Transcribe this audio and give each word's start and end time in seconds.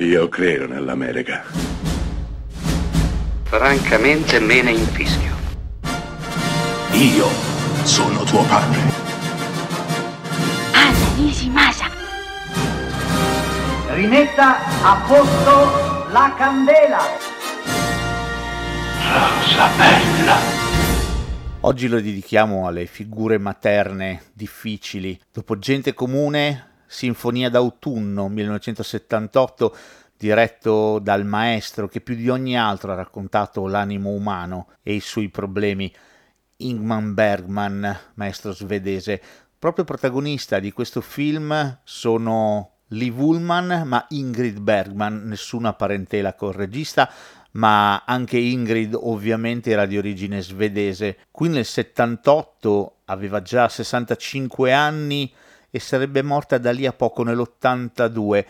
Io 0.00 0.28
credo 0.28 0.68
nell'America. 0.68 1.42
Francamente 3.42 4.38
me 4.38 4.62
ne 4.62 4.70
infischio. 4.70 5.34
Io 6.92 7.26
sono 7.82 8.22
tuo 8.22 8.44
padre. 8.44 8.78
Anna 10.72 11.14
Nishimasa. 11.16 11.90
Rimetta 13.88 14.58
a 14.84 15.04
posto 15.04 16.06
la 16.12 16.32
candela. 16.38 17.00
Rosa 19.02 19.68
bella. 19.76 20.36
Oggi 21.62 21.88
lo 21.88 22.00
dedichiamo 22.00 22.68
alle 22.68 22.86
figure 22.86 23.36
materne 23.38 24.22
difficili. 24.32 25.18
Dopo 25.32 25.58
Gente 25.58 25.92
Comune, 25.92 26.67
Sinfonia 26.88 27.50
d'autunno 27.50 28.28
1978, 28.28 29.76
diretto 30.16 30.98
dal 30.98 31.24
maestro 31.26 31.86
che 31.86 32.00
più 32.00 32.16
di 32.16 32.28
ogni 32.30 32.58
altro 32.58 32.90
ha 32.90 32.96
raccontato 32.96 33.66
l'animo 33.66 34.10
umano 34.10 34.68
e 34.82 34.94
i 34.94 35.00
suoi 35.00 35.28
problemi, 35.28 35.94
Ingman 36.56 37.12
Bergman, 37.12 37.98
maestro 38.14 38.52
svedese. 38.52 39.20
Proprio 39.58 39.84
protagonista 39.84 40.58
di 40.58 40.72
questo 40.72 41.02
film 41.02 41.80
sono 41.84 42.70
Liv 42.88 43.20
Ullman, 43.20 43.82
ma 43.84 44.06
Ingrid 44.08 44.58
Bergman, 44.58 45.24
nessuna 45.26 45.74
parentela 45.74 46.34
col 46.34 46.54
regista, 46.54 47.12
ma 47.52 48.02
anche 48.04 48.38
Ingrid 48.38 48.96
ovviamente 48.98 49.70
era 49.70 49.84
di 49.84 49.98
origine 49.98 50.40
svedese. 50.40 51.18
Qui 51.30 51.48
nel 51.50 51.66
78 51.66 53.00
aveva 53.04 53.42
già 53.42 53.68
65 53.68 54.72
anni 54.72 55.30
e 55.70 55.80
sarebbe 55.80 56.22
morta 56.22 56.58
da 56.58 56.72
lì 56.72 56.86
a 56.86 56.92
poco 56.92 57.22
nell'82. 57.22 58.44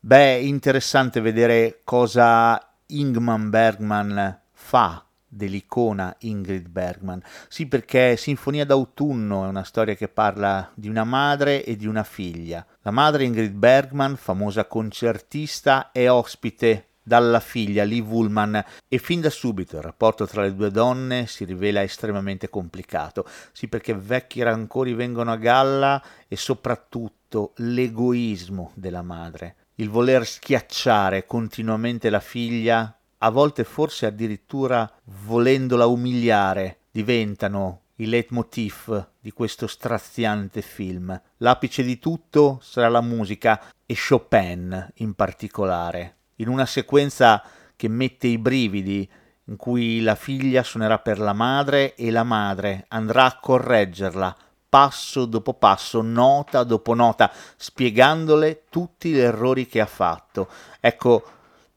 Beh, 0.00 0.38
interessante 0.40 1.20
vedere 1.20 1.80
cosa 1.84 2.60
Ingman 2.86 3.50
Bergman 3.50 4.40
fa 4.52 5.04
dell'icona 5.28 6.14
Ingrid 6.20 6.68
Bergman. 6.68 7.22
Sì, 7.48 7.66
perché 7.66 8.16
Sinfonia 8.16 8.64
d'autunno 8.64 9.44
è 9.44 9.48
una 9.48 9.64
storia 9.64 9.94
che 9.94 10.08
parla 10.08 10.70
di 10.74 10.88
una 10.88 11.04
madre 11.04 11.64
e 11.64 11.76
di 11.76 11.86
una 11.86 12.04
figlia. 12.04 12.64
La 12.82 12.90
madre 12.90 13.24
Ingrid 13.24 13.52
Bergman, 13.52 14.16
famosa 14.16 14.64
concertista, 14.66 15.90
è 15.92 16.10
ospite 16.10 16.86
dalla 17.06 17.38
figlia 17.38 17.84
Liv 17.84 18.10
Ullman 18.10 18.64
e 18.88 18.98
fin 18.98 19.20
da 19.20 19.30
subito 19.30 19.76
il 19.76 19.82
rapporto 19.82 20.26
tra 20.26 20.42
le 20.42 20.52
due 20.52 20.72
donne 20.72 21.28
si 21.28 21.44
rivela 21.44 21.80
estremamente 21.80 22.50
complicato. 22.50 23.24
Sì, 23.52 23.68
perché 23.68 23.94
vecchi 23.94 24.42
rancori 24.42 24.92
vengono 24.92 25.30
a 25.30 25.36
galla 25.36 26.02
e 26.26 26.34
soprattutto 26.34 27.52
l'egoismo 27.58 28.72
della 28.74 29.02
madre, 29.02 29.54
il 29.76 29.88
voler 29.88 30.26
schiacciare 30.26 31.26
continuamente 31.26 32.10
la 32.10 32.18
figlia, 32.18 32.98
a 33.18 33.30
volte 33.30 33.62
forse 33.62 34.06
addirittura 34.06 34.90
volendola 35.04 35.86
umiliare, 35.86 36.78
diventano 36.90 37.82
il 37.96 38.08
leitmotiv 38.08 39.10
di 39.20 39.30
questo 39.30 39.68
straziante 39.68 40.60
film. 40.60 41.18
L'apice 41.36 41.84
di 41.84 42.00
tutto 42.00 42.58
sarà 42.62 42.88
la 42.88 43.00
musica 43.00 43.62
e 43.86 43.96
Chopin 43.96 44.92
in 44.96 45.14
particolare 45.14 46.16
in 46.36 46.48
una 46.48 46.66
sequenza 46.66 47.42
che 47.76 47.88
mette 47.88 48.26
i 48.26 48.38
brividi, 48.38 49.08
in 49.44 49.56
cui 49.56 50.00
la 50.00 50.14
figlia 50.14 50.62
suonerà 50.62 50.98
per 50.98 51.18
la 51.18 51.32
madre 51.32 51.94
e 51.94 52.10
la 52.10 52.24
madre 52.24 52.86
andrà 52.88 53.26
a 53.26 53.38
correggerla 53.38 54.36
passo 54.76 55.24
dopo 55.24 55.54
passo, 55.54 56.02
nota 56.02 56.62
dopo 56.62 56.92
nota, 56.92 57.32
spiegandole 57.56 58.64
tutti 58.68 59.10
gli 59.10 59.18
errori 59.18 59.66
che 59.66 59.80
ha 59.80 59.86
fatto. 59.86 60.50
Ecco, 60.80 61.24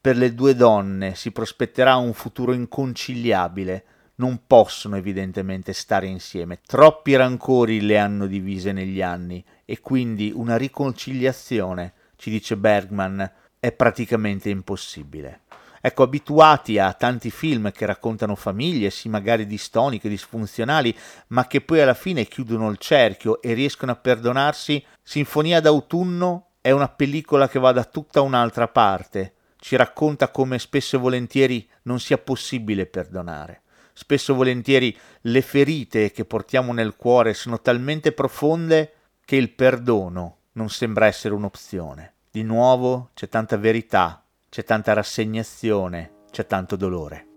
per 0.00 0.16
le 0.16 0.34
due 0.34 0.54
donne 0.54 1.14
si 1.14 1.30
prospetterà 1.30 1.96
un 1.96 2.12
futuro 2.12 2.52
inconciliabile. 2.52 3.84
Non 4.16 4.42
possono 4.46 4.96
evidentemente 4.96 5.72
stare 5.72 6.06
insieme. 6.08 6.60
Troppi 6.66 7.16
rancori 7.16 7.80
le 7.80 7.96
hanno 7.96 8.26
divise 8.26 8.72
negli 8.72 9.00
anni 9.00 9.42
e 9.64 9.80
quindi 9.80 10.30
una 10.34 10.56
riconciliazione, 10.56 11.94
ci 12.16 12.28
dice 12.28 12.58
Bergman, 12.58 13.30
è 13.60 13.70
praticamente 13.72 14.48
impossibile. 14.48 15.42
Ecco, 15.82 16.02
abituati 16.02 16.78
a 16.78 16.92
tanti 16.92 17.30
film 17.30 17.70
che 17.70 17.86
raccontano 17.86 18.34
famiglie, 18.34 18.90
sì 18.90 19.08
magari 19.08 19.46
distoniche, 19.46 20.08
disfunzionali, 20.08 20.94
ma 21.28 21.46
che 21.46 21.60
poi 21.60 21.80
alla 21.80 21.94
fine 21.94 22.26
chiudono 22.26 22.68
il 22.70 22.76
cerchio 22.76 23.40
e 23.40 23.54
riescono 23.54 23.92
a 23.92 23.96
perdonarsi, 23.96 24.84
Sinfonia 25.02 25.60
d'autunno 25.60 26.48
è 26.60 26.70
una 26.70 26.88
pellicola 26.88 27.48
che 27.48 27.58
va 27.58 27.72
da 27.72 27.84
tutta 27.84 28.20
un'altra 28.20 28.68
parte. 28.68 29.34
Ci 29.58 29.76
racconta 29.76 30.28
come 30.28 30.58
spesso 30.58 30.96
e 30.96 30.98
volentieri 30.98 31.66
non 31.82 31.98
sia 31.98 32.18
possibile 32.18 32.84
perdonare. 32.84 33.62
Spesso 33.94 34.32
e 34.32 34.36
volentieri 34.36 34.96
le 35.22 35.42
ferite 35.42 36.10
che 36.10 36.24
portiamo 36.24 36.72
nel 36.72 36.96
cuore 36.96 37.32
sono 37.32 37.60
talmente 37.60 38.12
profonde 38.12 38.92
che 39.24 39.36
il 39.36 39.50
perdono 39.50 40.36
non 40.52 40.68
sembra 40.68 41.06
essere 41.06 41.34
un'opzione. 41.34 42.14
Di 42.32 42.44
nuovo 42.44 43.10
c'è 43.12 43.28
tanta 43.28 43.56
verità, 43.56 44.24
c'è 44.48 44.62
tanta 44.62 44.92
rassegnazione, 44.92 46.12
c'è 46.30 46.46
tanto 46.46 46.76
dolore. 46.76 47.29